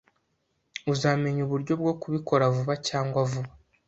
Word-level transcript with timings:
Uzamenya 0.93 1.41
uburyo 1.43 1.73
bwo 1.81 1.93
kubikora 2.01 2.43
vuba 2.55 2.73
cyangwa 2.87 3.19
vuba. 3.29 3.51